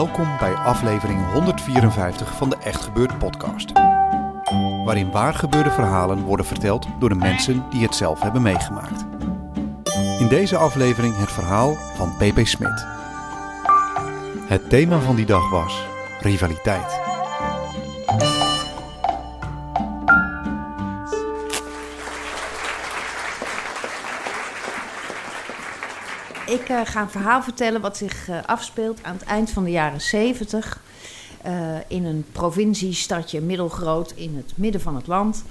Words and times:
Welkom 0.00 0.38
bij 0.38 0.54
aflevering 0.54 1.32
154 1.32 2.36
van 2.36 2.50
de 2.50 2.56
Echt 2.56 2.82
Gebeurd 2.82 3.18
podcast. 3.18 3.72
Waarin 4.84 5.10
waar 5.10 5.34
gebeurde 5.34 5.70
verhalen 5.70 6.22
worden 6.22 6.46
verteld 6.46 6.86
door 6.98 7.08
de 7.08 7.14
mensen 7.14 7.64
die 7.70 7.82
het 7.82 7.94
zelf 7.94 8.20
hebben 8.20 8.42
meegemaakt. 8.42 9.04
In 10.18 10.28
deze 10.28 10.56
aflevering 10.56 11.16
het 11.16 11.32
verhaal 11.32 11.74
van 11.74 12.16
PP 12.16 12.46
Smit. 12.46 12.86
Het 14.46 14.68
thema 14.68 14.98
van 15.00 15.16
die 15.16 15.26
dag 15.26 15.50
was 15.50 15.86
rivaliteit. 16.20 17.09
Ik 26.50 26.68
eh, 26.68 26.80
ga 26.84 27.00
een 27.00 27.10
verhaal 27.10 27.42
vertellen 27.42 27.80
wat 27.80 27.96
zich 27.96 28.28
eh, 28.28 28.38
afspeelt 28.46 29.02
aan 29.02 29.14
het 29.14 29.22
eind 29.22 29.50
van 29.50 29.64
de 29.64 29.70
jaren 29.70 30.00
70. 30.00 30.80
eh, 31.42 31.52
in 31.88 32.04
een 32.04 32.24
provinciestadje 32.32 33.40
middelgroot 33.40 34.12
in 34.16 34.36
het 34.36 34.52
midden 34.54 34.80
van 34.80 34.94
het 34.94 35.06
land. 35.06 35.44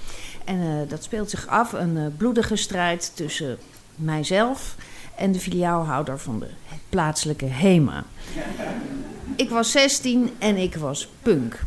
En 0.44 0.86
dat 0.88 1.04
speelt 1.04 1.30
zich 1.30 1.46
af, 1.46 1.72
een 1.72 2.14
bloedige 2.16 2.56
strijd 2.56 3.12
tussen 3.14 3.58
mijzelf 3.94 4.74
en 5.16 5.32
de 5.32 5.40
filiaalhouder 5.40 6.18
van 6.18 6.38
de 6.38 6.46
plaatselijke 6.88 7.46
HEMA. 7.46 8.04
Ik 9.36 9.50
was 9.50 9.70
16 9.70 10.30
en 10.38 10.56
ik 10.56 10.76
was 10.76 11.08
punk. 11.22 11.60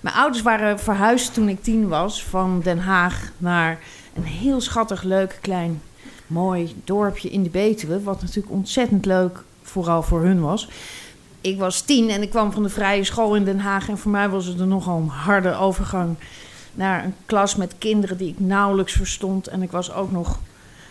Mijn 0.00 0.14
ouders 0.14 0.42
waren 0.42 0.80
verhuisd 0.80 1.34
toen 1.34 1.48
ik 1.48 1.62
tien 1.62 1.88
was 1.88 2.24
van 2.24 2.60
Den 2.60 2.78
Haag 2.78 3.30
naar 3.36 3.78
een 4.14 4.24
heel 4.24 4.60
schattig 4.60 5.02
leuk 5.02 5.38
klein 5.40 5.82
mooi 6.26 6.74
dorpje 6.84 7.30
in 7.30 7.42
de 7.42 7.50
Betuwe. 7.50 8.02
Wat 8.02 8.20
natuurlijk 8.20 8.54
ontzettend 8.54 9.06
leuk 9.06 9.42
vooral 9.62 10.02
voor 10.02 10.22
hun 10.22 10.40
was. 10.40 10.68
Ik 11.40 11.58
was 11.58 11.80
tien 11.80 12.10
en 12.10 12.22
ik 12.22 12.30
kwam 12.30 12.52
van 12.52 12.62
de 12.62 12.68
vrije 12.68 13.04
school 13.04 13.36
in 13.36 13.44
Den 13.44 13.58
Haag. 13.58 13.88
En 13.88 13.98
voor 13.98 14.10
mij 14.10 14.28
was 14.28 14.46
het 14.46 14.60
er 14.60 14.66
nogal 14.66 14.96
een 14.96 15.08
harde 15.08 15.54
overgang 15.54 16.16
naar 16.74 17.04
een 17.04 17.14
klas 17.26 17.56
met 17.56 17.74
kinderen 17.78 18.16
die 18.16 18.28
ik 18.28 18.40
nauwelijks 18.40 18.92
verstond. 18.92 19.46
En 19.46 19.62
ik 19.62 19.70
was 19.70 19.92
ook 19.92 20.10
nog 20.10 20.38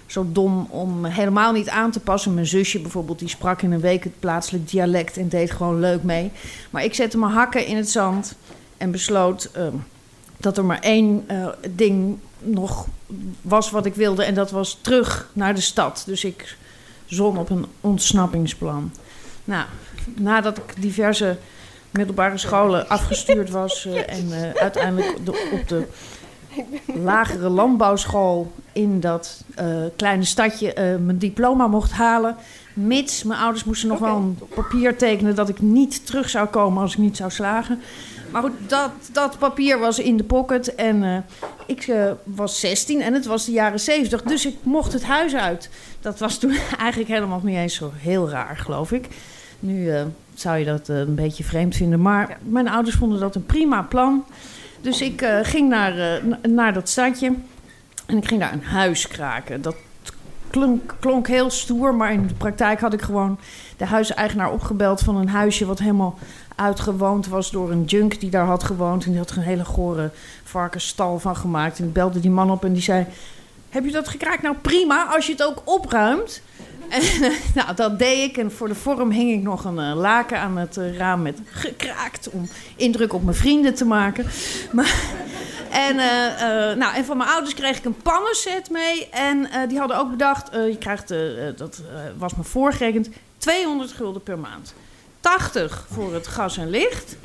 zo 0.06 0.26
dom 0.32 0.68
om 0.70 1.06
helemaal 1.06 1.52
niet 1.52 1.70
aan 1.70 1.92
te 1.92 2.00
passen. 2.00 2.34
Mijn 2.34 2.46
zusje 2.46 2.80
bijvoorbeeld, 2.80 3.20
die 3.20 3.28
sprak 3.28 3.62
in 3.62 3.72
een 3.72 3.80
week 3.80 4.04
het 4.04 4.20
plaatselijk 4.20 4.70
dialect 4.70 5.18
en 5.18 5.30
deed 5.30 5.52
gewoon 5.52 5.80
leuk 5.80 6.04
mee. 6.04 6.32
Maar 6.70 6.84
ik 6.84 6.94
zette 6.94 7.18
mijn 7.18 7.32
hakken 7.32 7.66
in 7.66 7.78
het 7.78 7.90
zand 7.90 8.36
en 8.78 8.92
besloot 8.92 9.50
ehm, 9.54 9.76
dat 10.38 10.58
er 10.58 10.66
maar 10.66 10.80
één 10.80 11.24
eh, 11.28 11.48
ding 11.70 12.18
nog 12.44 12.88
was 13.42 13.72
wat 13.72 13.86
ik 13.86 13.96
wilde. 13.96 14.24
En 14.24 14.34
dat 14.34 14.52
was 14.52 14.78
terug 14.82 15.30
naar 15.34 15.56
de 15.56 15.62
stad. 15.62 16.04
Dus 16.06 16.24
ik 16.24 16.58
zon 17.06 17.38
op 17.38 17.50
een 17.50 17.66
ontsnappingsplan. 17.82 18.92
Nou, 19.44 19.66
nadat 20.16 20.58
ik 20.58 20.82
diverse 20.82 21.38
middelbare 21.90 22.38
scholen 22.38 22.90
afgestuurd 22.90 23.50
was 23.50 23.86
eh, 23.86 24.18
en 24.18 24.32
eh, 24.32 24.62
uiteindelijk 24.62 25.26
de- 25.26 25.50
op 25.54 25.68
de 25.68 25.88
lagere 27.04 27.50
landbouwschool 27.50 28.52
in 28.72 29.00
dat 29.00 29.44
eh, 29.56 29.68
kleine 29.96 30.24
stadje 30.24 30.98
mijn 31.00 31.18
diploma 31.18 31.68
mocht 31.68 31.92
halen. 31.92 32.36
Mits 32.74 33.24
mijn 33.24 33.40
ouders 33.40 33.64
moesten 33.64 33.90
nog 33.90 34.00
wel 34.00 34.16
een 34.16 34.38
papier 34.56 34.98
tekenen 34.98 35.36
dat 35.36 35.50
ik 35.50 35.62
niet 35.62 36.06
terug 36.06 36.30
zou 36.30 36.48
komen 36.48 36.82
als 36.82 36.92
ik 36.94 36.98
niet 36.98 37.18
zou 37.18 37.32
slagen. 37.32 37.82
Maar 38.32 38.42
goed, 38.42 38.52
dat, 38.68 38.92
dat 39.12 39.38
papier 39.38 39.80
was 39.80 40.00
in 40.00 40.18
de 40.18 40.24
pocket 40.24 40.76
en 40.76 41.04
eh, 41.04 41.18
ik 41.66 41.88
eh, 41.88 42.12
was 42.24 42.60
16 42.60 43.02
en 43.02 43.14
het 43.14 43.26
was 43.26 43.46
de 43.46 43.52
jaren 43.52 43.80
70, 43.80 44.22
dus 44.22 44.46
ik 44.46 44.56
mocht 44.64 44.94
het 44.94 45.04
huis 45.04 45.36
uit. 45.36 45.70
Dat 46.02 46.20
was 46.20 46.38
toen 46.38 46.52
eigenlijk 46.80 47.10
helemaal 47.10 47.42
niet 47.44 47.56
eens 47.58 47.76
zo 47.76 47.92
heel 47.96 48.30
raar, 48.30 48.58
geloof 48.58 48.92
ik. 48.92 49.08
Nu 49.60 49.90
eh, 49.90 50.02
zou 50.34 50.58
je 50.58 50.66
dat 50.66 50.88
een 50.88 51.16
beetje 51.16 51.44
vreemd 51.44 51.76
vinden, 51.76 52.02
maar 52.02 52.38
mijn 52.44 52.70
ouders 52.70 52.96
vonden 52.96 53.20
dat 53.20 53.36
een 53.36 53.46
prima 53.46 53.82
plan. 53.82 54.26
Dus 54.82 55.02
ik 55.02 55.26
ging 55.42 55.70
naar, 55.70 56.22
na- 56.24 56.40
naar 56.50 56.74
dat 56.74 56.90
stadje 56.90 57.34
en 58.06 58.18
ik 58.18 58.28
ging 58.28 58.40
daar 58.40 58.54
een 58.54 58.64
huis 58.64 59.08
kraken. 59.08 59.62
Dat 59.62 59.76
klonk, 60.54 60.96
klonk 61.00 61.28
heel 61.28 61.50
stoer, 61.50 61.96
maar 61.96 62.14
in 62.14 62.28
de 62.28 62.34
praktijk 62.34 62.80
had 62.80 62.94
ik 62.94 63.02
gewoon 63.02 63.40
de 63.78 63.86
huiseigenaar 63.86 64.52
opgebeld 64.52 65.02
van 65.02 65.16
een 65.16 65.30
huisje 65.30 65.66
wat 65.66 65.80
helemaal 65.80 66.18
uitgewoond 66.56 67.28
was 67.28 67.52
door 67.52 67.72
een 67.72 67.84
junk 67.84 68.20
die 68.20 68.30
daar 68.30 68.46
had 68.46 68.64
gewoond. 68.64 69.04
En 69.04 69.10
die 69.10 69.20
had 69.20 69.30
er 69.30 69.38
een 69.38 69.44
hele 69.44 69.66
gore 69.66 70.12
varkensstal 70.44 71.20
van 71.20 71.36
gemaakt. 71.36 71.80
En 71.80 71.86
ik 71.86 71.94
belde 71.94 72.20
die 72.20 72.32
man 72.32 72.52
op 72.52 72.66
en 72.66 72.74
die 72.74 72.82
zei: 72.82 73.06
Heb 73.70 73.86
je 73.86 73.92
dat 73.92 74.08
gekraakt? 74.08 74.42
Nou 74.42 74.56
prima, 74.62 75.06
als 75.06 75.26
je 75.26 75.32
het 75.32 75.44
ook 75.44 75.62
opruimt. 75.66 76.42
En, 76.90 77.02
nou, 77.56 77.76
dat 77.76 78.00
deed 78.00 78.30
ik. 78.30 78.38
En 78.38 78.52
voor 78.52 78.68
de 78.68 78.76
vorm 78.76 79.12
hing 79.12 79.32
ik 79.32 79.42
nog 79.42 79.66
een 79.66 79.80
eh, 79.80 79.96
laken 79.96 80.40
aan 80.40 80.58
het 80.58 80.78
eh, 80.78 80.98
raam 80.98 81.22
met 81.22 81.40
gekraakt. 81.46 82.30
Om 82.30 82.50
indruk 82.76 83.14
op 83.14 83.24
mijn 83.24 83.36
vrienden 83.36 83.74
te 83.74 83.86
maken. 83.86 84.26
Maar, 84.72 84.96
en, 85.74 86.00
eh, 86.00 86.70
eh, 86.72 86.78
nou, 86.78 86.96
en 86.96 87.06
van 87.06 87.18
mijn 87.18 87.30
ouders 87.30 87.54
kreeg 87.54 87.78
ik 87.78 87.86
een 87.86 87.98
pannenset 87.98 88.70
mee. 88.70 89.10
En 89.10 89.52
eh, 89.52 89.70
die 89.70 89.80
hadden 89.80 89.98
ook 89.98 90.10
bedacht: 90.10 90.50
je 90.52 90.78
krijgt, 90.80 91.14
dat 91.58 91.82
was 92.18 92.36
me 92.36 92.44
voorgerekend, 92.44 93.10
200 93.38 93.92
gulden 93.92 94.24
per 94.24 94.40
maand. 94.40 94.74
80 95.20 95.86
voor 95.92 96.14
het 96.14 96.28
gas 96.28 96.58
en 96.58 96.70
licht. 96.70 97.16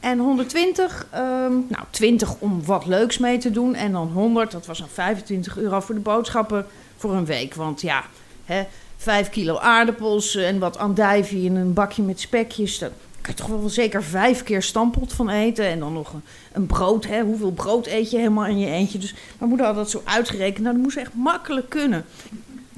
En 0.00 0.18
120, 0.18 1.06
ehm, 1.10 1.52
nou 1.68 1.84
20 1.90 2.34
om 2.38 2.64
wat 2.64 2.86
leuks 2.86 3.18
mee 3.18 3.38
te 3.38 3.50
doen. 3.50 3.74
En 3.74 3.92
dan 3.92 4.10
100, 4.12 4.50
dat 4.50 4.66
was 4.66 4.78
dan 4.78 4.88
25 4.88 5.58
euro 5.58 5.80
voor 5.80 5.94
de 5.94 6.00
boodschappen 6.00 6.66
voor 6.96 7.12
een 7.12 7.24
week. 7.24 7.54
Want 7.54 7.80
ja, 7.80 8.04
hè, 8.44 8.62
5 8.96 9.28
kilo 9.28 9.58
aardappels 9.58 10.34
en 10.34 10.58
wat 10.58 10.78
andijvie 10.78 11.48
en 11.48 11.54
een 11.54 11.72
bakje 11.72 12.02
met 12.02 12.20
spekjes. 12.20 12.78
Daar 12.78 12.90
kan 13.20 13.34
je 13.36 13.42
toch 13.42 13.46
wel 13.46 13.68
zeker 13.68 14.02
vijf 14.02 14.42
keer 14.42 14.62
stampot 14.62 15.12
van 15.12 15.28
eten. 15.28 15.64
En 15.64 15.78
dan 15.78 15.92
nog 15.92 16.14
een, 16.52 16.66
brood. 16.66 17.06
Hè. 17.06 17.22
Hoeveel 17.22 17.52
brood 17.52 17.86
eet 17.86 18.10
je 18.10 18.16
helemaal 18.16 18.46
in 18.46 18.58
je 18.58 18.66
eentje? 18.66 18.98
Dus 18.98 19.14
mijn 19.38 19.48
moeder 19.48 19.66
had 19.66 19.74
dat 19.74 19.90
zo 19.90 20.02
uitgerekend. 20.04 20.62
Nou, 20.62 20.74
dat 20.74 20.84
moest 20.84 20.96
echt 20.96 21.14
makkelijk 21.14 21.68
kunnen. 21.68 22.04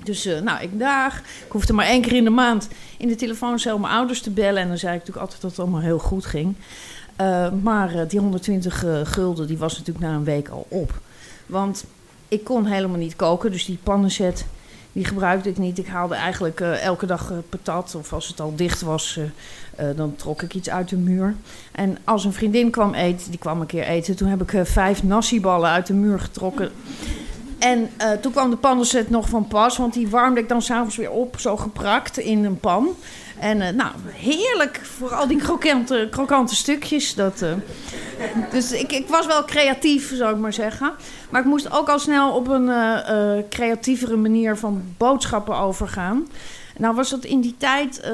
Dus 0.04 0.26
eh, 0.26 0.40
nou, 0.40 0.62
ik 0.62 0.78
daag. 0.78 1.18
Ik 1.18 1.52
hoefde 1.52 1.72
maar 1.72 1.86
één 1.86 2.02
keer 2.02 2.12
in 2.12 2.24
de 2.24 2.30
maand 2.30 2.68
in 2.98 3.08
de 3.08 3.14
telefooncel 3.14 3.78
mijn 3.78 3.92
ouders 3.92 4.20
te 4.20 4.30
bellen. 4.30 4.62
En 4.62 4.68
dan 4.68 4.78
zei 4.78 4.92
ik 4.92 4.98
natuurlijk 4.98 5.24
altijd 5.24 5.40
dat 5.42 5.50
het 5.50 5.60
allemaal 5.60 5.80
heel 5.80 5.98
goed 5.98 6.26
ging. 6.26 6.54
Eh, 7.16 7.52
maar 7.62 7.94
eh, 7.94 8.08
die 8.08 8.20
120 8.20 8.84
eh, 8.84 9.00
gulden, 9.04 9.46
die 9.46 9.58
was 9.58 9.78
natuurlijk 9.78 10.06
na 10.06 10.14
een 10.14 10.24
week 10.24 10.48
al 10.48 10.66
op. 10.68 11.00
Want 11.46 11.84
ik 12.28 12.44
kon 12.44 12.66
helemaal 12.66 12.98
niet 12.98 13.16
koken, 13.16 13.50
dus 13.52 13.64
die 13.64 13.78
pannenset, 13.82 14.46
die 14.92 15.04
gebruikte 15.04 15.48
ik 15.48 15.58
niet. 15.58 15.78
Ik 15.78 15.86
haalde 15.86 16.14
eigenlijk 16.14 16.60
eh, 16.60 16.84
elke 16.84 17.06
dag 17.06 17.30
eh, 17.30 17.36
patat, 17.48 17.94
of 17.94 18.12
als 18.12 18.28
het 18.28 18.40
al 18.40 18.52
dicht 18.56 18.80
was, 18.80 19.18
eh, 19.76 19.86
dan 19.96 20.16
trok 20.16 20.42
ik 20.42 20.54
iets 20.54 20.70
uit 20.70 20.88
de 20.88 20.96
muur. 20.96 21.34
En 21.72 21.98
als 22.04 22.24
een 22.24 22.32
vriendin 22.32 22.70
kwam 22.70 22.94
eten, 22.94 23.30
die 23.30 23.38
kwam 23.38 23.60
een 23.60 23.66
keer 23.66 23.84
eten, 23.84 24.16
toen 24.16 24.28
heb 24.28 24.42
ik 24.42 24.66
vijf 24.66 25.02
nassiballen 25.02 25.70
uit 25.70 25.86
de 25.86 25.94
muur 25.94 26.20
getrokken. 26.20 26.70
En 27.58 27.90
toen 28.20 28.32
kwam 28.32 28.50
de 28.50 28.56
pannenset 28.56 29.10
nog 29.10 29.28
van 29.28 29.46
pas, 29.46 29.76
want 29.76 29.94
die 29.94 30.08
warmde 30.08 30.40
ik 30.40 30.48
dan 30.48 30.62
s'avonds 30.62 30.96
weer 30.96 31.10
op, 31.10 31.40
zo 31.40 31.56
geprakt 31.56 32.18
in 32.18 32.44
een 32.44 32.60
pan. 32.60 32.88
En 33.38 33.58
nou, 33.58 33.90
heerlijk 34.12 34.80
voor 34.82 35.14
al 35.14 35.26
die 35.26 35.36
krokante, 35.36 36.08
krokante 36.10 36.54
stukjes. 36.54 37.14
Dat, 37.14 37.44
dus 38.50 38.72
ik, 38.72 38.92
ik 38.92 39.08
was 39.08 39.26
wel 39.26 39.44
creatief, 39.44 40.16
zou 40.16 40.34
ik 40.34 40.40
maar 40.40 40.52
zeggen. 40.52 40.92
Maar 41.30 41.40
ik 41.40 41.46
moest 41.46 41.72
ook 41.72 41.88
al 41.88 41.98
snel 41.98 42.34
op 42.34 42.48
een 42.48 42.68
eh, 42.68 43.32
creatievere 43.48 44.16
manier 44.16 44.56
van 44.56 44.82
boodschappen 44.96 45.56
overgaan. 45.56 46.28
Nou 46.76 46.94
was 46.94 47.10
dat 47.10 47.24
in 47.24 47.40
die 47.40 47.54
tijd, 47.58 48.00
eh, 48.00 48.12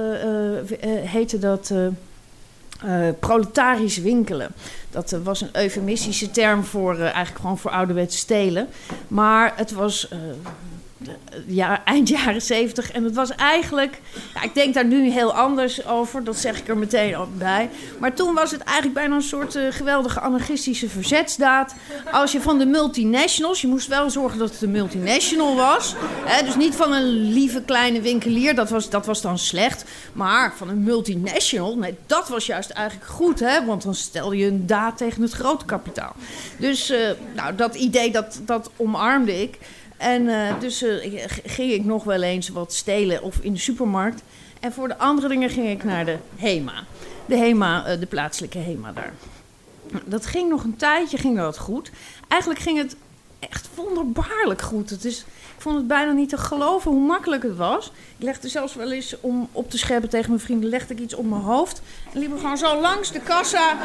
heette 1.04 1.38
dat... 1.38 1.70
eh, 1.70 3.08
proletarisch 3.20 3.98
winkelen. 3.98 4.50
Dat 4.90 5.16
was 5.22 5.40
een 5.40 5.56
eufemistische 5.56 6.30
term 6.30 6.64
voor 6.64 6.98
eigenlijk 6.98 7.40
gewoon 7.40 7.58
voor 7.58 7.70
ouderwets 7.70 8.16
stelen. 8.16 8.68
Maar 9.08 9.52
het 9.56 9.72
was 9.72 10.08
ja, 11.46 11.84
eind 11.84 12.08
jaren 12.08 12.42
zeventig. 12.42 12.92
En 12.92 13.04
het 13.04 13.14
was 13.14 13.30
eigenlijk, 13.30 14.00
ja, 14.34 14.42
ik 14.42 14.54
denk 14.54 14.74
daar 14.74 14.84
nu 14.84 15.10
heel 15.10 15.34
anders 15.34 15.86
over, 15.86 16.24
dat 16.24 16.36
zeg 16.36 16.58
ik 16.58 16.68
er 16.68 16.76
meteen 16.76 17.16
bij. 17.38 17.70
Maar 17.98 18.14
toen 18.14 18.34
was 18.34 18.50
het 18.50 18.60
eigenlijk 18.60 18.94
bijna 18.94 19.14
een 19.14 19.22
soort 19.22 19.54
eh, 19.54 19.62
geweldige 19.70 20.20
anarchistische 20.20 20.88
verzetsdaad. 20.88 21.74
Als 22.12 22.32
je 22.32 22.40
van 22.40 22.58
de 22.58 22.66
multinationals, 22.66 23.60
je 23.60 23.66
moest 23.66 23.86
wel 23.86 24.10
zorgen 24.10 24.38
dat 24.38 24.50
het 24.50 24.62
een 24.62 24.70
multinational 24.70 25.56
was. 25.56 25.94
Hè, 26.24 26.44
dus 26.44 26.56
niet 26.56 26.74
van 26.74 26.92
een 26.92 27.32
lieve 27.32 27.62
kleine 27.62 28.00
winkelier, 28.00 28.54
dat 28.54 28.70
was, 28.70 28.90
dat 28.90 29.06
was 29.06 29.22
dan 29.22 29.38
slecht. 29.38 29.84
Maar 30.12 30.54
van 30.56 30.68
een 30.68 30.82
multinational, 30.82 31.76
nee, 31.76 31.96
dat 32.06 32.28
was 32.28 32.46
juist 32.46 32.70
eigenlijk 32.70 33.10
goed, 33.10 33.40
hè, 33.40 33.64
want 33.64 33.82
dan 33.82 33.94
stelde 33.94 34.36
je 34.36 34.46
een 34.46 34.66
daad 34.66 34.96
tegen 34.96 35.22
het 35.22 35.32
grote 35.32 35.64
kapitaal. 35.64 36.12
Dus 36.58 36.90
eh, 36.90 37.10
nou, 37.34 37.54
dat 37.54 37.74
idee, 37.74 38.12
dat, 38.12 38.40
dat 38.44 38.70
omarmde 38.76 39.42
ik. 39.42 39.58
En 39.98 40.28
eh, 40.28 40.60
dus 40.60 40.82
eh, 40.82 41.24
ging 41.44 41.72
ik 41.72 41.84
nog 41.84 42.04
wel 42.04 42.22
eens 42.22 42.48
wat 42.48 42.74
stelen 42.74 43.22
of 43.22 43.38
in 43.40 43.52
de 43.52 43.58
supermarkt. 43.58 44.22
En 44.60 44.72
voor 44.72 44.88
de 44.88 44.98
andere 44.98 45.28
dingen 45.28 45.50
ging 45.50 45.68
ik 45.68 45.84
naar 45.84 46.04
de 46.04 46.16
HEMA. 46.36 46.84
De 47.26 47.36
HEMA, 47.36 47.86
eh, 47.86 48.00
de 48.00 48.06
plaatselijke 48.06 48.58
HEMA 48.58 48.92
daar. 48.92 49.12
Dat 50.04 50.26
ging 50.26 50.48
nog 50.50 50.64
een 50.64 50.76
tijdje, 50.76 51.18
ging 51.18 51.36
dat 51.36 51.58
goed. 51.58 51.90
Eigenlijk 52.28 52.60
ging 52.60 52.78
het 52.78 52.96
echt 53.38 53.68
wonderbaarlijk 53.74 54.62
goed. 54.62 54.90
Het 54.90 55.04
is, 55.04 55.18
ik 55.56 55.62
vond 55.62 55.76
het 55.76 55.86
bijna 55.86 56.12
niet 56.12 56.28
te 56.28 56.38
geloven 56.38 56.90
hoe 56.90 57.06
makkelijk 57.06 57.42
het 57.42 57.56
was. 57.56 57.92
Ik 58.16 58.24
legde 58.24 58.48
zelfs 58.48 58.74
wel 58.74 58.92
eens 58.92 59.16
om 59.20 59.48
op 59.52 59.70
te 59.70 59.78
scheppen 59.78 60.08
tegen 60.08 60.28
mijn 60.28 60.42
vrienden, 60.42 60.68
legde 60.68 60.94
ik 60.94 61.00
iets 61.00 61.14
op 61.14 61.26
mijn 61.26 61.42
hoofd. 61.42 61.82
En 62.12 62.18
liep 62.18 62.32
ik 62.32 62.40
gewoon 62.40 62.58
zo 62.58 62.80
langs 62.80 63.12
de 63.12 63.20
kassa 63.20 63.76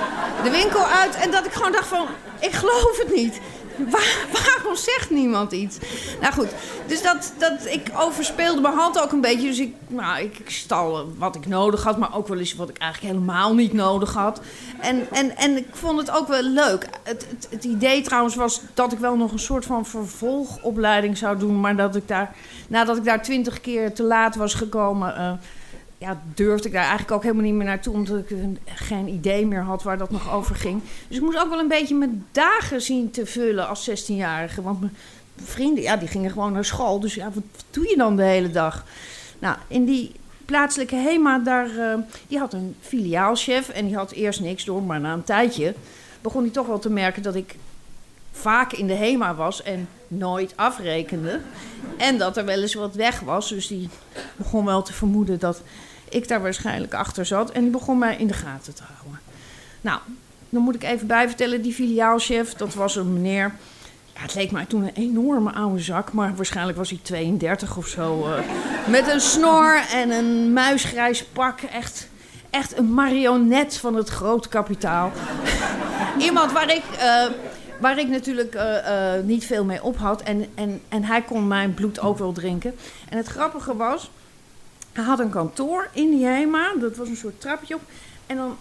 de 0.44 0.50
winkel 0.50 0.86
uit. 0.86 1.16
En 1.16 1.32
dat 1.32 1.46
ik 1.46 1.52
gewoon 1.52 1.72
dacht 1.72 1.88
van, 1.88 2.06
ik 2.40 2.52
geloof 2.52 2.98
het 2.98 3.16
niet. 3.16 3.40
Waar- 3.78 4.26
waarom 4.32 4.76
zegt 4.76 5.10
niemand 5.10 5.52
iets? 5.52 5.78
Nou 6.22 6.34
goed, 6.34 6.48
dus 6.88 7.02
dat, 7.02 7.34
dat, 7.38 7.66
ik 7.66 7.92
overspeelde 7.98 8.62
mijn 8.62 8.74
hand 8.74 9.02
ook 9.02 9.12
een 9.12 9.22
beetje. 9.22 9.48
Dus 9.48 9.60
ik, 9.60 9.76
nou, 9.88 10.24
ik, 10.24 10.40
ik 10.40 10.50
stal 10.50 11.12
wat 11.18 11.36
ik 11.36 11.48
nodig 11.48 11.84
had, 11.84 11.98
maar 11.98 12.16
ook 12.16 12.28
wel 12.28 12.38
eens 12.38 12.56
wat 12.56 12.70
ik 12.70 12.78
eigenlijk 12.78 13.14
helemaal 13.14 13.54
niet 13.56 13.74
nodig 13.74 14.14
had. 14.14 14.42
En, 14.80 15.08
en, 15.12 15.38
en 15.38 15.58
ik 15.58 15.68
vond 15.72 16.00
het 16.00 16.12
ook 16.12 16.28
wel 16.28 16.42
leuk. 16.44 16.88
Het, 17.04 17.26
het, 17.30 17.48
het 17.50 17.64
idee 17.64 18.02
trouwens 18.02 18.36
was 18.36 18.62
dat 18.74 18.92
ik 18.92 19.00
wel 19.00 19.16
nog 19.16 19.32
een 19.32 19.40
soort 19.40 19.66
van 19.66 19.86
vervolgopleiding 19.86 21.18
zou 21.18 21.38
doen. 21.38 21.60
Maar 21.60 21.76
dat 21.76 21.96
ik 21.96 22.08
daar, 22.08 22.36
nadat 22.68 22.98
ik 22.98 23.04
daar 23.04 23.22
twintig 23.24 23.62
keer 23.62 23.94
te 23.94 24.04
laat 24.04 24.36
was 24.36 24.54
gekomen... 24.54 25.16
eh, 25.16 25.32
ja, 26.04 26.22
durfde 26.34 26.68
ik 26.68 26.74
daar 26.74 26.82
eigenlijk 26.82 27.12
ook 27.12 27.22
helemaal 27.22 27.44
niet 27.44 27.54
meer 27.54 27.66
naartoe, 27.66 27.94
omdat 27.94 28.18
ik 28.18 28.38
geen 28.66 29.08
idee 29.08 29.46
meer 29.46 29.62
had 29.62 29.84
waar 29.84 29.98
dat 29.98 30.12
nog 30.12 30.34
over 30.34 30.56
ging. 30.56 30.82
Dus 31.08 31.18
ik 31.18 31.24
moest 31.24 31.38
ook 31.38 31.50
wel 31.50 31.60
een 31.60 31.68
beetje 31.68 31.96
mijn 31.96 32.26
dagen 32.32 32.82
zien 32.82 33.12
te 33.12 33.26
vullen 33.26 33.68
als 33.68 33.90
16-jarige. 33.90 34.62
Want 34.62 34.80
mijn 34.80 34.96
vrienden, 35.36 35.84
ja, 35.84 35.98
die 35.98 36.08
gingen 36.08 36.32
gewoon 36.32 36.54
naar 36.54 36.66
school. 36.66 37.00
Dus 37.00 37.16
ja, 37.16 37.32
wat 37.34 37.44
doe 37.70 37.90
je 37.90 37.98
dan 37.98 38.16
de 38.16 38.24
hele 38.24 38.52
dag? 38.52 38.86
Nou, 39.40 39.58
in 39.68 39.86
die 39.86 40.12
plaatselijke 40.46 40.96
HEMA, 40.96 41.40
daar, 41.40 41.78
eh, 41.78 41.98
die 42.28 42.40
had 42.40 42.54
een 42.54 42.76
filiaalchef 42.82 43.70
en 43.70 43.86
die 43.86 43.96
had 43.96 44.12
eerst 44.12 44.40
niks 44.40 44.66
door, 44.66 44.84
maar 44.84 45.00
na 45.00 45.14
een 45.14 45.24
tijdje 45.24 45.74
begon 46.22 46.42
hij 46.42 46.52
toch 46.52 46.68
wel 46.68 46.80
te 46.80 46.90
merken 46.90 47.22
dat 47.22 47.36
ik 47.36 47.56
vaak 48.32 48.74
in 48.74 48.88
de 48.88 48.94
HEMA 48.94 49.36
was 49.36 49.64
en 49.64 49.88
nooit 50.08 50.54
afrekende. 50.56 51.40
En 51.98 52.18
dat 52.18 52.38
er 52.38 52.46
wel 52.46 52.62
eens 52.62 52.74
wat 52.74 52.96
weg 52.96 53.20
was. 53.20 53.50
Dus 53.50 53.68
die 53.68 53.90
begon 54.36 54.66
wel 54.66 54.82
te 54.82 54.94
vermoeden 54.94 55.40
dat 55.40 55.62
ik 56.14 56.28
daar 56.28 56.42
waarschijnlijk 56.42 56.94
achter 56.94 57.26
zat. 57.26 57.52
En 57.52 57.62
die 57.62 57.70
begon 57.72 57.98
mij 57.98 58.16
in 58.18 58.28
de 58.28 58.34
gaten 58.34 58.74
te 58.74 58.84
houden. 58.96 59.20
Nou, 59.82 60.00
dan 60.50 60.62
moet 60.62 60.76
ik 60.76 60.84
even 60.84 61.08
bijvertellen, 61.08 61.62
die 61.62 61.74
filiaalchef, 61.74 62.54
dat 62.54 62.74
was 62.74 62.96
een 62.96 63.14
meneer. 63.14 63.56
Ja, 64.14 64.22
het 64.22 64.36
leek 64.36 64.52
mij 64.52 64.66
toen 64.66 64.84
een 64.84 64.94
enorme 64.94 65.52
oude 65.54 65.80
zak, 65.80 66.12
maar 66.12 66.36
waarschijnlijk 66.36 66.78
was 66.78 66.90
hij 66.90 67.00
32 67.02 67.78
of 67.78 67.88
zo. 67.88 68.28
eh, 68.28 68.44
met 68.88 69.08
een 69.08 69.22
snor 69.22 69.82
en 69.92 70.12
een 70.12 70.54
muisgrijs 70.54 71.24
pak. 71.26 71.62
Echt, 71.62 72.08
echt 72.50 72.78
een 72.78 72.94
marionet 72.94 73.78
van 73.78 73.96
het 73.96 74.10
groot 74.10 74.48
kapitaal. 74.48 75.12
Iemand 76.28 76.52
waar 76.52 76.76
ik, 76.76 76.84
eh, 76.98 77.26
waar 77.80 78.00
ik 78.00 78.08
natuurlijk 78.08 78.56
eh, 78.56 79.14
niet 79.24 79.46
veel 79.46 79.66
mee 79.66 79.84
op 79.84 79.98
had. 79.98 80.22
En, 80.22 80.46
en, 80.56 80.82
en 80.90 81.04
hij 81.04 81.22
kon 81.22 81.48
mijn 81.48 81.74
bloed 81.74 82.00
ook 82.00 82.18
wel 82.18 82.32
drinken. 82.32 82.76
En 83.10 83.18
het 83.18 83.28
grappige 83.28 83.76
was, 83.76 84.10
hij 84.94 85.04
had 85.04 85.20
een 85.20 85.30
kantoor 85.30 85.90
in 85.94 86.10
die 86.10 86.26
HEMA. 86.26 86.74
Dat 86.80 86.96
was 86.96 87.08
een 87.08 87.16
soort 87.16 87.42
trapje 87.42 87.76
op. 87.76 87.82
En 88.26 88.36
dan 88.36 88.58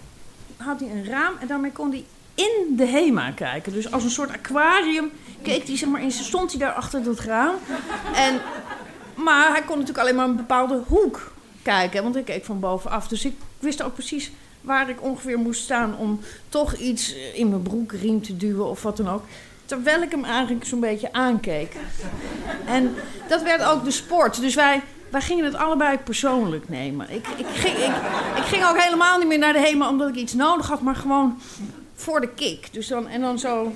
had 0.56 0.80
hij 0.80 0.90
een 0.90 1.04
raam 1.04 1.34
en 1.40 1.46
daarmee 1.46 1.72
kon 1.72 1.90
hij 1.90 2.04
in 2.34 2.76
de 2.76 2.86
HEMA 2.86 3.30
kijken. 3.30 3.72
Dus 3.72 3.92
als 3.92 4.04
een 4.04 4.10
soort 4.10 4.32
aquarium 4.32 5.10
keek 5.42 5.66
hij, 5.66 5.76
zeg 5.76 5.88
maar, 5.88 6.02
in, 6.02 6.10
stond 6.10 6.50
hij 6.50 6.60
daar 6.60 6.72
achter 6.72 7.02
dat 7.02 7.20
raam. 7.20 7.54
En, 8.14 8.40
maar 9.14 9.48
hij 9.48 9.62
kon 9.62 9.78
natuurlijk 9.78 9.98
alleen 9.98 10.16
maar 10.16 10.28
een 10.28 10.36
bepaalde 10.36 10.82
hoek 10.86 11.32
kijken, 11.62 12.02
want 12.02 12.16
ik 12.16 12.24
keek 12.24 12.44
van 12.44 12.60
bovenaf. 12.60 13.08
Dus 13.08 13.24
ik 13.24 13.36
wist 13.58 13.82
ook 13.82 13.94
precies 13.94 14.32
waar 14.60 14.88
ik 14.88 15.02
ongeveer 15.02 15.38
moest 15.38 15.62
staan 15.62 15.96
om 15.96 16.20
toch 16.48 16.74
iets 16.74 17.14
in 17.34 17.48
mijn 17.48 17.62
broekriem 17.62 18.22
te 18.22 18.36
duwen 18.36 18.66
of 18.66 18.82
wat 18.82 18.96
dan 18.96 19.08
ook. 19.08 19.24
Terwijl 19.64 20.02
ik 20.02 20.10
hem 20.10 20.24
eigenlijk 20.24 20.64
zo'n 20.64 20.80
beetje 20.80 21.12
aankeek. 21.12 21.76
En 22.66 22.94
dat 23.28 23.42
werd 23.42 23.64
ook 23.64 23.84
de 23.84 23.90
sport. 23.90 24.40
Dus 24.40 24.54
wij, 24.54 24.82
wij 25.12 25.20
gingen 25.20 25.44
het 25.44 25.54
allebei 25.54 25.98
persoonlijk 25.98 26.68
nemen. 26.68 27.10
Ik, 27.10 27.26
ik, 27.36 27.46
ging, 27.46 27.76
ik, 28.36 28.44
ging 28.44 28.64
ook 28.64 28.78
helemaal 28.78 29.18
niet 29.18 29.26
meer 29.26 29.38
naar 29.38 29.52
de 29.52 29.60
HEMA 29.60 29.88
omdat 29.88 30.08
ik 30.08 30.14
iets 30.14 30.32
nodig 30.32 30.68
had, 30.68 30.80
maar 30.80 30.96
gewoon 30.96 31.38
voor 31.94 32.20
de 32.20 32.28
kick. 32.28 32.68
Dus 32.72 32.86
dan, 32.86 33.08
en 33.08 33.20
dan 33.20 33.38
zo 33.38 33.74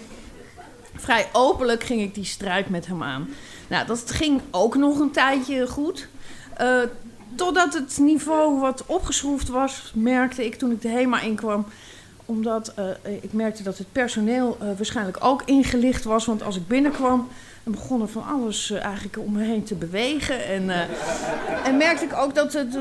vrij 0.95 1.29
openlijk 1.33 1.85
ging 1.85 2.01
ik 2.01 2.15
die 2.15 2.25
strijd 2.25 2.69
met 2.69 2.87
hem 2.87 3.03
aan. 3.03 3.29
Nou, 3.69 3.87
dat 3.87 4.11
ging 4.11 4.41
ook 4.51 4.77
nog 4.77 4.99
een 4.99 5.11
tijdje 5.11 5.67
goed. 5.67 6.09
Eh, 6.57 6.81
totdat 7.35 7.75
het 7.75 7.99
niveau 8.01 8.61
wat 8.61 8.83
opgeschroefd 8.87 9.49
was, 9.49 9.93
merkte 9.95 10.45
ik 10.45 10.55
toen 10.55 10.71
ik 10.71 10.83
de 10.83 10.89
HEMA 10.89 11.21
inkwam. 11.21 11.67
Omdat 12.27 12.73
eh, 12.75 12.85
ik 13.21 13.33
merkte 13.33 13.63
dat 13.63 13.79
het 13.79 13.93
personeel 13.93 14.57
eh, 14.61 14.67
waarschijnlijk 14.77 15.17
ook 15.21 15.43
ingelicht 15.45 16.05
was. 16.05 16.25
Want 16.25 16.43
als 16.43 16.57
ik 16.57 16.69
binnenkwam, 16.69 17.29
dan 17.63 17.73
begon 17.73 18.03
er 18.03 18.09
van 18.09 18.27
alles 18.27 18.71
eh, 18.71 18.85
eigenlijk 18.85 19.19
om 19.19 19.33
me 19.33 19.45
heen 19.45 19.65
te 19.65 19.75
bewegen. 19.75 20.47
En, 20.47 20.71
en 21.65 21.77
merkte 21.77 22.05
ik 22.05 22.17
ook 22.17 22.35
dat 22.35 22.53
het 22.53 22.79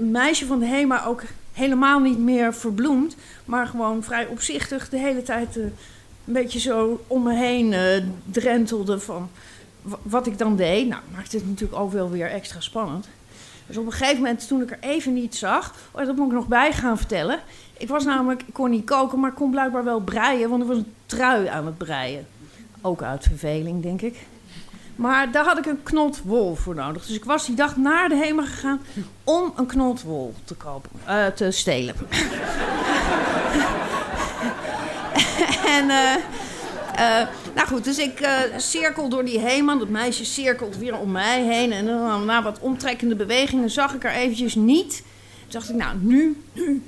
meisje 0.00 0.46
van 0.46 0.58
de 0.58 0.66
HEMA 0.66 1.04
ook 1.04 1.22
helemaal 1.52 2.00
niet 2.00 2.18
meer 2.18 2.54
verbloemd. 2.54 3.16
Maar 3.44 3.66
gewoon 3.66 4.02
vrij 4.02 4.26
opzichtig 4.26 4.88
de 4.88 4.98
hele 4.98 5.22
tijd 5.22 5.56
een 5.56 5.72
beetje 6.24 6.60
zo 6.60 7.04
om 7.06 7.22
me 7.22 7.34
heen 7.34 7.74
drentelde 8.30 9.00
van 9.00 9.30
wat 10.02 10.26
ik 10.26 10.38
dan 10.38 10.56
deed. 10.56 10.88
Nou, 10.88 11.02
maakte 11.14 11.36
het 11.36 11.48
natuurlijk 11.48 11.80
ook 11.80 11.92
wel 11.92 12.10
weer 12.10 12.30
extra 12.30 12.60
spannend. 12.60 13.08
Dus 13.66 13.76
op 13.76 13.86
een 13.86 13.92
gegeven 13.92 14.16
moment, 14.16 14.48
toen 14.48 14.62
ik 14.62 14.70
er 14.70 14.78
even 14.80 15.12
niet 15.12 15.36
zag, 15.36 15.74
oh, 15.90 16.06
dat 16.06 16.16
moet 16.16 16.26
ik 16.26 16.32
nog 16.32 16.46
bij 16.46 16.72
gaan 16.72 16.96
vertellen. 16.96 17.40
Ik 17.76 17.88
was 17.88 18.04
namelijk, 18.04 18.42
ik 18.46 18.54
kon 18.54 18.70
niet 18.70 18.84
koken, 18.84 19.20
maar 19.20 19.30
ik 19.30 19.36
kon 19.36 19.50
blijkbaar 19.50 19.84
wel 19.84 20.00
breien, 20.00 20.50
want 20.50 20.62
ik 20.62 20.68
was 20.68 20.76
een 20.76 20.94
trui 21.06 21.46
aan 21.46 21.66
het 21.66 21.78
breien. 21.78 22.26
Ook 22.80 23.02
uit 23.02 23.24
verveling, 23.24 23.82
denk 23.82 24.00
ik. 24.00 24.26
Maar 24.96 25.32
daar 25.32 25.44
had 25.44 25.58
ik 25.58 25.66
een 25.66 25.82
knot 25.82 26.22
wol 26.22 26.54
voor 26.54 26.74
nodig. 26.74 27.06
Dus 27.06 27.16
ik 27.16 27.24
was 27.24 27.46
die 27.46 27.56
dag 27.56 27.76
naar 27.76 28.08
de 28.08 28.16
HEMA 28.16 28.44
gegaan 28.44 28.80
om 29.24 29.52
een 29.56 29.66
knot 29.66 30.02
wol 30.02 30.34
te 30.44 30.54
kopen, 30.54 30.90
eh, 31.04 31.26
te 31.26 31.50
stelen. 31.50 31.94
en 35.76 35.90
eh, 35.90 37.26
nou 37.56 37.68
goed, 37.68 37.84
dus 37.84 37.98
ik 37.98 38.20
eh, 38.20 38.38
cirkel 38.56 39.08
door 39.08 39.24
die 39.24 39.38
HEMA. 39.40 39.76
Dat 39.76 39.88
meisje 39.88 40.24
cirkelt 40.24 40.76
weer 40.76 40.98
om 40.98 41.10
mij 41.10 41.44
heen. 41.44 41.72
En 41.72 41.86
dan 41.86 42.24
na 42.24 42.42
wat 42.42 42.58
omtrekkende 42.60 43.16
bewegingen 43.16 43.70
zag 43.70 43.94
ik 43.94 44.02
haar 44.02 44.14
eventjes 44.14 44.54
niet. 44.54 44.90
Toen 45.40 45.48
dacht 45.48 45.68
ik, 45.68 45.76
nou, 45.76 45.96
nu, 46.00 46.42
nu. 46.52 46.82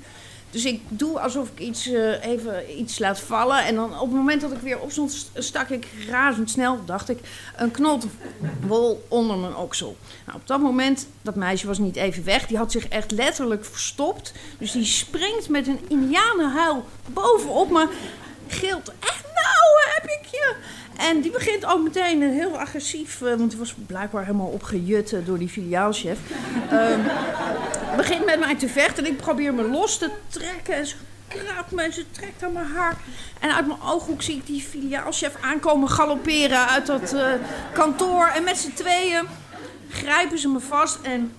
Dus 0.50 0.64
ik 0.64 0.80
doe 0.88 1.20
alsof 1.20 1.48
ik 1.54 1.58
iets, 1.58 1.86
eh, 1.90 2.24
even 2.24 2.80
iets 2.80 2.98
laat 2.98 3.20
vallen. 3.20 3.64
En 3.64 3.74
dan 3.74 3.92
op 3.94 4.06
het 4.08 4.16
moment 4.16 4.40
dat 4.40 4.52
ik 4.52 4.58
weer 4.58 4.80
opstond, 4.80 5.12
st- 5.12 5.30
stak 5.34 5.68
ik 5.68 5.86
razendsnel, 6.10 6.78
dacht 6.84 7.08
ik, 7.08 7.18
een 7.56 7.70
knot 7.70 8.06
wol 8.66 9.04
onder 9.08 9.36
mijn 9.36 9.56
oksel. 9.56 9.96
Nou, 10.26 10.38
op 10.38 10.46
dat 10.46 10.60
moment, 10.60 11.06
dat 11.22 11.34
meisje 11.34 11.66
was 11.66 11.78
niet 11.78 11.96
even 11.96 12.24
weg. 12.24 12.46
Die 12.46 12.56
had 12.56 12.72
zich 12.72 12.88
echt 12.88 13.10
letterlijk 13.10 13.64
verstopt. 13.64 14.32
Dus 14.58 14.72
die 14.72 14.84
springt 14.84 15.48
met 15.48 15.66
een 15.66 15.80
indianenhuil 15.88 16.84
bovenop 17.06 17.70
me. 17.70 17.88
Gilt, 18.48 18.92
echt 19.00 19.24
nou 19.24 19.94
heb 19.94 20.04
ik 20.04 20.26
je. 20.30 20.54
En 20.96 21.20
die 21.20 21.30
begint 21.30 21.66
ook 21.66 21.82
meteen 21.82 22.22
eh, 22.22 22.28
heel 22.28 22.58
agressief, 22.58 23.22
eh, 23.22 23.34
want 23.34 23.50
die 23.50 23.58
was 23.58 23.74
blijkbaar 23.86 24.24
helemaal 24.24 24.46
opgejut 24.46 25.12
eh, 25.12 25.26
door 25.26 25.38
die 25.38 25.48
filiaalchef. 25.48 26.18
Ehm, 26.70 27.00
begint 27.96 28.24
met 28.24 28.38
mij 28.38 28.54
te 28.54 28.68
vechten 28.68 29.04
en 29.04 29.10
ik 29.10 29.16
probeer 29.16 29.54
me 29.54 29.62
los 29.62 29.98
te 29.98 30.10
trekken. 30.28 30.74
En 30.74 30.86
ze 30.86 30.94
kraapt 31.28 31.70
me 31.70 31.82
en 31.82 31.92
ze 31.92 32.10
trekt 32.10 32.42
aan 32.42 32.52
mijn 32.52 32.66
haar. 32.66 32.96
En 33.40 33.54
uit 33.54 33.66
mijn 33.66 33.82
ooghoek 33.82 34.22
zie 34.22 34.36
ik 34.36 34.46
die 34.46 34.62
filiaalchef 34.62 35.36
aankomen 35.40 35.88
galopperen 35.88 36.68
uit 36.68 36.86
dat 36.86 37.12
eh, 37.12 37.32
kantoor. 37.72 38.26
En 38.26 38.44
met 38.44 38.58
z'n 38.58 38.72
tweeën 38.72 39.24
grijpen 39.90 40.38
ze 40.38 40.48
me 40.48 40.60
vast 40.60 40.98
en 41.02 41.32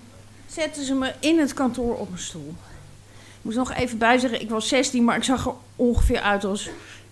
zetten 0.46 0.84
ze 0.84 0.94
me 0.94 1.12
in 1.20 1.38
het 1.38 1.54
kantoor 1.54 1.94
op 1.96 2.12
een 2.12 2.18
stoel. 2.18 2.54
Ik 3.10 3.46
moet 3.46 3.54
nog 3.54 3.72
even 3.72 3.98
bijzeggen, 3.98 4.40
ik 4.40 4.50
was 4.50 4.68
16, 4.68 5.04
maar 5.04 5.16
ik 5.16 5.24
zag 5.24 5.46
er 5.46 5.52
ongeveer 5.76 6.20
uit 6.20 6.44
als 6.44 6.70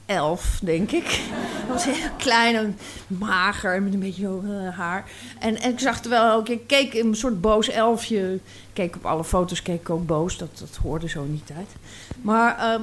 elf, 0.09 0.59
denk 0.63 0.91
ik. 0.91 1.21
Was 1.69 1.85
heel 1.85 2.11
klein 2.17 2.55
en 2.55 2.79
mager 3.07 3.83
met 3.83 3.93
een 3.93 4.01
beetje 4.01 4.41
uh, 4.45 4.77
haar. 4.79 5.11
En, 5.39 5.61
en 5.61 5.73
ik 5.73 5.79
zag 5.79 6.05
er 6.05 6.11
wel 6.11 6.33
ook, 6.33 6.49
ik 6.49 6.67
keek 6.67 6.95
een 6.95 7.15
soort 7.15 7.41
boos 7.41 7.69
elfje. 7.69 8.35
Ik 8.35 8.41
keek 8.73 8.97
op 8.97 9.07
alle 9.07 9.25
foto's, 9.25 9.63
keek 9.63 9.81
ik 9.81 9.91
ook 9.91 10.07
boos. 10.07 10.39
Dat, 10.39 10.59
dat 10.59 10.79
hoorde 10.83 11.09
zo 11.09 11.25
niet 11.25 11.51
uit. 11.57 11.69
Maar 12.23 12.59
ehm, 12.59 12.83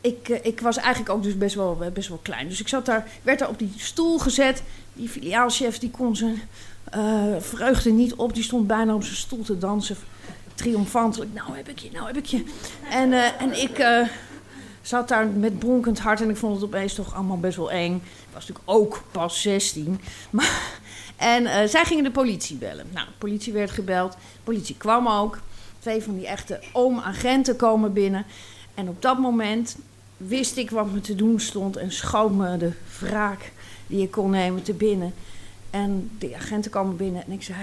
ik, 0.00 0.28
eh, 0.28 0.38
ik 0.42 0.60
was 0.60 0.76
eigenlijk 0.76 1.14
ook 1.14 1.22
dus 1.22 1.38
best 1.38 1.54
wel, 1.54 1.90
best 1.92 2.08
wel 2.08 2.20
klein. 2.22 2.48
Dus 2.48 2.60
ik 2.60 2.68
zat 2.68 2.86
daar, 2.86 3.08
werd 3.22 3.38
daar 3.38 3.48
op 3.48 3.58
die 3.58 3.72
stoel 3.76 4.18
gezet. 4.18 4.62
Die 4.92 5.08
filiaalchef 5.08 5.78
die 5.78 5.90
kon 5.90 6.16
zijn 6.16 6.40
uh, 6.96 7.36
vreugde 7.38 7.90
niet 7.90 8.14
op. 8.14 8.34
Die 8.34 8.44
stond 8.44 8.66
bijna 8.66 8.94
op 8.94 9.04
zijn 9.04 9.16
stoel 9.16 9.42
te 9.42 9.58
dansen. 9.58 9.96
Triomfantelijk. 10.54 11.32
Nou 11.34 11.56
heb 11.56 11.68
ik 11.68 11.78
je, 11.78 11.90
nou 11.92 12.06
heb 12.06 12.16
ik 12.16 12.24
je. 12.24 12.44
En, 12.90 13.12
en 13.38 13.62
ik 13.62 13.78
zat 14.82 15.08
daar 15.08 15.26
met 15.26 15.58
bronkend 15.58 15.98
hart. 15.98 16.20
En 16.20 16.30
ik 16.30 16.36
vond 16.36 16.54
het 16.54 16.64
opeens 16.64 16.94
toch 16.94 17.14
allemaal 17.14 17.38
best 17.38 17.56
wel 17.56 17.70
eng. 17.70 17.94
Ik 17.94 18.32
was 18.32 18.48
natuurlijk 18.48 18.78
ook 18.78 19.02
pas 19.10 19.42
16. 19.42 20.00
Maar, 20.30 20.78
en 21.16 21.68
zij 21.68 21.84
gingen 21.84 22.04
de 22.04 22.10
politie 22.10 22.56
bellen. 22.56 22.86
Nou, 22.92 23.06
de 23.06 23.12
politie 23.18 23.52
werd 23.52 23.70
gebeld. 23.70 24.12
De 24.12 24.18
politie 24.44 24.76
kwam 24.76 25.08
ook. 25.08 25.38
Twee 25.78 26.02
van 26.02 26.16
die 26.16 26.26
echte 26.26 26.60
oom-agenten 26.72 27.56
komen 27.56 27.92
binnen. 27.92 28.26
En 28.74 28.88
op 28.88 29.02
dat 29.02 29.18
moment 29.18 29.76
wist 30.16 30.56
ik 30.56 30.70
wat 30.70 30.92
me 30.92 31.00
te 31.00 31.14
doen 31.14 31.40
stond. 31.40 31.76
En 31.76 31.92
schoot 31.92 32.32
me 32.32 32.56
de 32.56 32.72
wraak 32.98 33.52
die 33.86 34.02
ik 34.02 34.10
kon 34.10 34.30
nemen 34.30 34.62
te 34.62 34.72
binnen. 34.72 35.14
En 35.70 36.10
de 36.18 36.36
agenten 36.36 36.70
komen 36.70 36.96
binnen 36.96 37.24
en 37.26 37.32
ik 37.32 37.42
zei: 37.42 37.58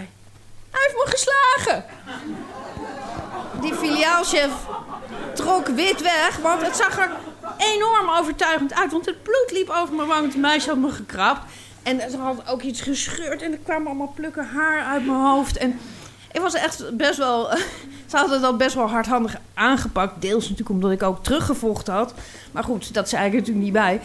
Hij 0.69 0.81
heeft 0.81 0.93
me 0.93 1.05
geslagen. 1.05 1.86
Die 3.61 3.73
filiaalchef 3.73 4.51
trok 5.33 5.67
wit 5.67 6.01
weg, 6.01 6.37
want 6.41 6.61
het 6.61 6.75
zag 6.75 6.97
er 6.97 7.09
enorm 7.57 8.09
overtuigend 8.09 8.73
uit. 8.73 8.91
Want 8.91 9.05
het 9.05 9.23
bloed 9.23 9.51
liep 9.51 9.69
over 9.69 9.95
mijn 9.95 10.07
wang. 10.07 10.25
Het 10.25 10.35
meisje 10.37 10.69
had 10.69 10.77
me 10.77 10.89
gekrapt. 10.89 11.41
En 11.83 12.11
ze 12.11 12.17
had 12.17 12.49
ook 12.49 12.61
iets 12.61 12.81
gescheurd 12.81 13.41
en 13.41 13.51
er 13.51 13.57
kwamen 13.57 13.87
allemaal 13.87 14.13
plukken 14.15 14.47
haar 14.47 14.83
uit 14.83 15.05
mijn 15.05 15.19
hoofd. 15.19 15.57
En 15.57 15.79
ik 16.31 16.41
was 16.41 16.53
echt 16.53 16.97
best 16.97 17.17
wel. 17.17 17.49
Ze 18.09 18.17
hadden 18.17 18.41
dat 18.41 18.57
best 18.57 18.75
wel 18.75 18.87
hardhandig 18.87 19.35
aangepakt. 19.53 20.21
Deels 20.21 20.43
natuurlijk 20.43 20.69
omdat 20.69 20.91
ik 20.91 21.03
ook 21.03 21.23
teruggevochten 21.23 21.93
had. 21.93 22.13
Maar 22.51 22.63
goed, 22.63 22.93
dat 22.93 23.09
zei 23.09 23.25
ik 23.25 23.31
er 23.31 23.37
natuurlijk 23.37 23.65
niet 23.65 23.73
bij. 23.73 24.01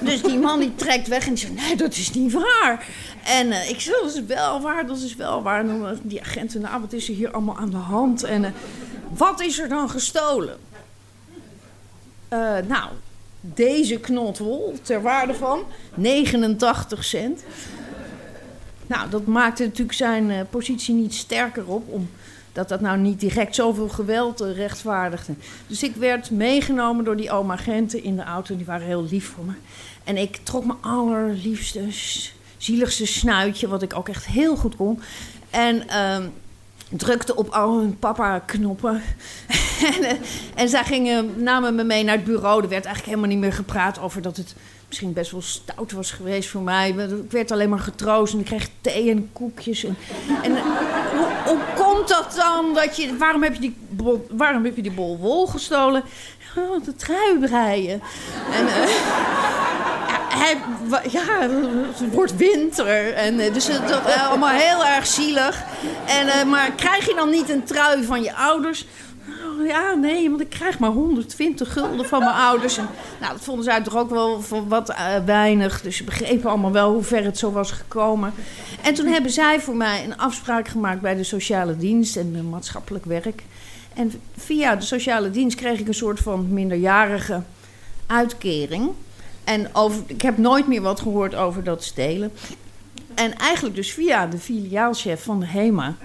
Dus 0.00 0.22
die 0.22 0.38
man 0.38 0.60
die 0.60 0.74
trekt 0.74 1.08
weg 1.08 1.26
en 1.26 1.34
die 1.34 1.38
zegt: 1.38 1.54
Nee, 1.54 1.76
dat 1.76 1.92
is 1.92 2.10
niet 2.10 2.32
waar. 2.32 2.86
En 3.24 3.46
uh, 3.46 3.70
ik 3.70 3.80
zeg: 3.80 4.00
Dat 4.00 4.14
is 4.14 4.24
wel 4.24 4.60
waar, 4.60 4.86
dat 4.86 4.98
is 4.98 5.16
wel 5.16 5.42
waar. 5.42 5.60
En 5.60 5.66
dan 5.66 5.90
uh, 5.90 5.98
die 6.02 6.20
agenten: 6.20 6.60
Nou, 6.60 6.80
wat 6.80 6.92
is 6.92 7.08
er 7.08 7.14
hier 7.14 7.30
allemaal 7.30 7.56
aan 7.56 7.70
de 7.70 7.76
hand? 7.76 8.22
En 8.22 8.42
uh, 8.42 8.48
wat 9.08 9.40
is 9.40 9.58
er 9.58 9.68
dan 9.68 9.90
gestolen? 9.90 10.58
nou, 12.66 12.90
deze 13.40 14.00
knot 14.00 14.38
wol 14.38 14.74
ter 14.82 15.02
waarde 15.02 15.34
van 15.34 15.62
89 15.94 17.04
cent. 17.04 17.44
Nou, 18.86 19.10
dat 19.10 19.26
maakte 19.26 19.64
natuurlijk 19.64 19.96
zijn 19.96 20.46
positie 20.50 20.94
niet 20.94 21.14
sterker 21.14 21.66
op. 21.66 21.88
Om, 21.88 22.10
dat 22.54 22.68
dat 22.68 22.80
nou 22.80 22.98
niet 22.98 23.20
direct 23.20 23.54
zoveel 23.54 23.88
geweld 23.88 24.40
rechtvaardigde. 24.40 25.34
Dus 25.66 25.82
ik 25.82 25.96
werd 25.96 26.30
meegenomen 26.30 27.04
door 27.04 27.16
die 27.16 27.30
oma-agenten 27.30 28.02
in 28.02 28.16
de 28.16 28.22
auto. 28.22 28.56
Die 28.56 28.66
waren 28.66 28.86
heel 28.86 29.06
lief 29.10 29.32
voor 29.34 29.44
me. 29.44 29.52
En 30.04 30.16
ik 30.16 30.40
trok 30.42 30.64
mijn 30.64 30.78
allerliefste, 30.80 31.80
zieligste 32.56 33.06
snuitje, 33.06 33.68
wat 33.68 33.82
ik 33.82 33.96
ook 33.96 34.08
echt 34.08 34.26
heel 34.26 34.56
goed 34.56 34.76
kon. 34.76 35.00
En 35.50 35.82
uh, 35.86 36.16
drukte 36.88 37.36
op 37.36 37.48
al 37.48 37.78
hun 37.78 37.98
papa-knoppen. 37.98 39.02
en, 40.00 40.18
en 40.54 40.68
zij 40.68 40.84
gingen, 40.84 41.42
namen 41.42 41.74
me 41.74 41.84
mee 41.84 42.04
naar 42.04 42.16
het 42.16 42.24
bureau. 42.24 42.62
Er 42.62 42.68
werd 42.68 42.84
eigenlijk 42.84 43.06
helemaal 43.06 43.28
niet 43.28 43.38
meer 43.38 43.52
gepraat 43.52 44.00
over 44.00 44.22
dat 44.22 44.36
het 44.36 44.54
misschien 44.86 45.12
best 45.12 45.30
wel 45.30 45.42
stout 45.42 45.92
was 45.92 46.10
geweest 46.10 46.48
voor 46.48 46.62
mij. 46.62 46.88
Ik 46.88 47.30
werd 47.30 47.50
alleen 47.50 47.68
maar 47.68 47.78
getroost 47.78 48.32
en 48.32 48.38
ik 48.38 48.44
kreeg 48.44 48.68
thee 48.80 49.10
en 49.10 49.28
koekjes. 49.32 49.84
En 49.84 50.52
hoe, 51.44 51.58
komt 51.74 52.08
dat 52.08 52.34
dan? 52.36 52.74
Dat 52.74 52.96
je, 52.96 53.16
waarom, 53.16 53.42
heb 53.42 53.54
je 53.54 53.60
die 53.60 53.76
bol, 53.88 54.26
waarom 54.30 54.64
heb 54.64 54.76
je 54.76 54.82
die 54.82 54.92
bol 54.92 55.18
wol 55.18 55.46
gestolen? 55.46 56.02
Oh, 56.56 56.84
de 56.84 56.94
trui 56.94 57.38
breien. 57.38 58.02
En, 58.52 58.64
uh, 58.64 58.72
hij, 60.40 60.56
ja, 61.10 61.48
het 61.98 62.14
wordt 62.14 62.36
winter. 62.36 63.14
En, 63.14 63.40
uh, 63.40 63.52
dus 63.52 63.66
dat 63.66 64.06
is 64.06 64.14
uh, 64.14 64.28
allemaal 64.28 64.48
heel 64.48 64.84
erg 64.84 65.06
zielig. 65.06 65.62
En, 66.06 66.48
maar 66.48 66.72
krijg 66.72 67.06
je 67.06 67.14
dan 67.14 67.30
niet 67.30 67.50
een 67.50 67.64
trui 67.64 68.04
van 68.04 68.22
je 68.22 68.34
ouders? 68.34 68.86
Ja, 69.62 69.94
nee, 69.94 70.28
want 70.28 70.40
ik 70.40 70.50
krijg 70.50 70.78
maar 70.78 70.90
120 70.90 71.72
gulden 71.72 72.06
van 72.06 72.18
mijn 72.18 72.34
ouders. 72.34 72.76
En, 72.76 72.88
nou, 73.20 73.32
dat 73.32 73.44
vonden 73.44 73.64
zij 73.64 73.82
toch 73.82 73.96
ook 73.96 74.10
wel 74.10 74.42
wat 74.68 74.90
uh, 74.90 75.16
weinig. 75.24 75.80
Dus 75.80 75.96
ze 75.96 76.04
begrepen 76.04 76.50
allemaal 76.50 76.72
wel 76.72 76.92
hoe 76.92 77.02
ver 77.02 77.24
het 77.24 77.38
zo 77.38 77.52
was 77.52 77.70
gekomen. 77.70 78.32
En 78.82 78.94
toen 78.94 79.06
hebben 79.06 79.30
zij 79.30 79.60
voor 79.60 79.76
mij 79.76 80.04
een 80.04 80.18
afspraak 80.18 80.68
gemaakt 80.68 81.00
bij 81.00 81.14
de 81.14 81.24
sociale 81.24 81.76
dienst 81.76 82.16
en 82.16 82.48
maatschappelijk 82.48 83.04
werk. 83.04 83.42
En 83.94 84.12
via 84.36 84.76
de 84.76 84.84
sociale 84.84 85.30
dienst 85.30 85.56
kreeg 85.56 85.80
ik 85.80 85.88
een 85.88 85.94
soort 85.94 86.20
van 86.20 86.52
minderjarige 86.52 87.42
uitkering. 88.06 88.90
En 89.44 89.74
over, 89.74 90.02
ik 90.06 90.22
heb 90.22 90.38
nooit 90.38 90.66
meer 90.66 90.82
wat 90.82 91.00
gehoord 91.00 91.34
over 91.34 91.64
dat 91.64 91.84
stelen. 91.84 92.32
En 93.14 93.38
eigenlijk 93.38 93.74
dus 93.74 93.92
via 93.92 94.26
de 94.26 94.38
filiaalchef 94.38 95.22
van 95.22 95.40
de 95.40 95.46
HEMA 95.46 95.96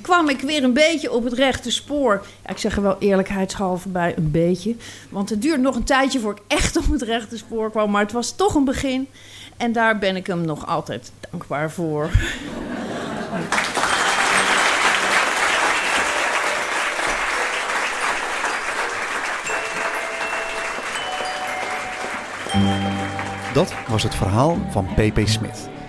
kwam 0.00 0.28
ik 0.28 0.40
weer 0.40 0.64
een 0.64 0.72
beetje 0.72 1.12
op 1.12 1.24
het 1.24 1.32
rechte 1.32 1.70
spoor. 1.70 2.26
Ik 2.48 2.58
zeg 2.58 2.76
er 2.76 2.82
wel 2.82 2.96
eerlijkheidshalve 2.98 3.88
bij, 3.88 4.14
een 4.16 4.30
beetje. 4.30 4.74
Want 5.08 5.30
het 5.30 5.42
duurde 5.42 5.62
nog 5.62 5.76
een 5.76 5.84
tijdje 5.84 6.20
voor 6.20 6.32
ik 6.32 6.42
echt 6.46 6.76
op 6.76 6.90
het 6.90 7.02
rechte 7.02 7.36
spoor 7.36 7.70
kwam. 7.70 7.90
Maar 7.90 8.02
het 8.02 8.12
was 8.12 8.36
toch 8.36 8.54
een 8.54 8.64
begin. 8.64 9.08
En 9.56 9.72
daar 9.72 9.98
ben 9.98 10.16
ik 10.16 10.26
hem 10.26 10.40
nog 10.40 10.66
altijd 10.66 11.12
dankbaar 11.30 11.70
voor. 11.70 12.10
Dat 23.52 23.74
was 23.88 24.02
het 24.02 24.14
verhaal 24.14 24.58
van 24.70 24.88
P.P. 24.94 25.20
Smit. 25.24 25.79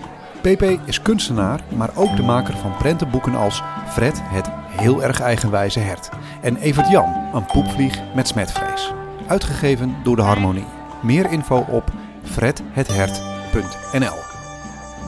PP 0.42 0.62
is 0.84 1.02
kunstenaar, 1.02 1.60
maar 1.76 1.90
ook 1.94 2.16
de 2.16 2.22
maker 2.22 2.56
van 2.56 2.76
prentenboeken 2.76 3.34
als 3.34 3.62
Fred 3.88 4.20
het 4.22 4.50
heel 4.66 5.02
erg 5.02 5.20
eigenwijze 5.20 5.78
hert 5.78 6.08
en 6.40 6.56
Evert 6.56 6.88
Jan, 6.88 7.14
een 7.34 7.46
poepvlieg 7.46 8.00
met 8.14 8.28
smetvrees. 8.28 8.92
Uitgegeven 9.26 9.96
door 10.02 10.16
de 10.16 10.22
Harmonie. 10.22 10.64
Meer 11.02 11.30
info 11.30 11.66
op 11.68 11.90
fredhethert.nl 12.22 14.14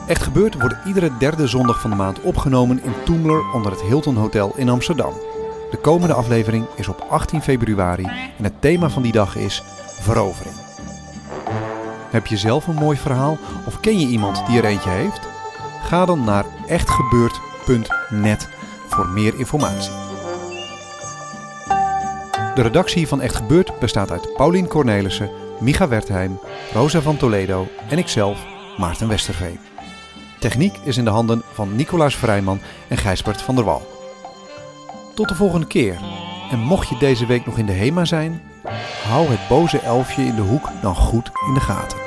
Echt 0.07 0.23
gebeurd 0.23 0.59
wordt 0.59 0.75
iedere 0.85 1.17
derde 1.19 1.47
zondag 1.47 1.81
van 1.81 1.89
de 1.89 1.95
maand 1.95 2.21
opgenomen 2.21 2.83
in 2.83 2.93
Toemler 3.05 3.53
onder 3.53 3.71
het 3.71 3.81
Hilton 3.81 4.15
Hotel 4.15 4.53
in 4.55 4.69
Amsterdam. 4.69 5.13
De 5.71 5.77
komende 5.77 6.13
aflevering 6.13 6.65
is 6.75 6.87
op 6.87 7.05
18 7.09 7.41
februari 7.41 8.03
en 8.37 8.43
het 8.43 8.61
thema 8.61 8.89
van 8.89 9.01
die 9.01 9.11
dag 9.11 9.35
is 9.35 9.63
verovering. 9.99 10.55
Heb 12.09 12.27
je 12.27 12.37
zelf 12.37 12.67
een 12.67 12.75
mooi 12.75 12.97
verhaal 12.97 13.37
of 13.65 13.79
ken 13.79 13.99
je 13.99 14.07
iemand 14.07 14.45
die 14.47 14.57
er 14.57 14.65
eentje 14.65 14.89
heeft? 14.89 15.24
Ga 15.85 16.05
dan 16.05 16.23
naar 16.23 16.45
echtgebeurd.net 16.67 18.49
voor 18.87 19.07
meer 19.07 19.39
informatie. 19.39 19.91
De 22.55 22.61
redactie 22.61 23.07
van 23.07 23.21
Echt 23.21 23.35
Gebeurd 23.35 23.79
bestaat 23.79 24.11
uit 24.11 24.33
Paulien 24.33 24.67
Cornelissen, 24.67 25.29
Micha 25.59 25.87
Wertheim, 25.87 26.39
Rosa 26.73 27.01
van 27.01 27.17
Toledo 27.17 27.67
en 27.89 27.97
ikzelf, 27.97 28.45
Maarten 28.77 29.07
Westerveen. 29.07 29.59
Techniek 30.39 30.77
is 30.83 30.97
in 30.97 31.03
de 31.03 31.09
handen 31.09 31.41
van 31.53 31.75
Nicolaas 31.75 32.15
Vrijman 32.15 32.59
en 32.87 32.97
Gijsbert 32.97 33.41
van 33.41 33.55
der 33.55 33.65
Wal. 33.65 33.87
Tot 35.15 35.27
de 35.27 35.35
volgende 35.35 35.67
keer. 35.67 35.97
En 36.51 36.59
mocht 36.59 36.89
je 36.89 36.97
deze 36.97 37.25
week 37.25 37.45
nog 37.45 37.57
in 37.57 37.65
de 37.65 37.73
HEMA 37.73 38.05
zijn, 38.05 38.41
hou 39.07 39.27
het 39.27 39.47
boze 39.49 39.79
elfje 39.79 40.23
in 40.23 40.35
de 40.35 40.41
hoek 40.41 40.69
dan 40.81 40.95
goed 40.95 41.31
in 41.47 41.53
de 41.53 41.59
gaten. 41.59 42.04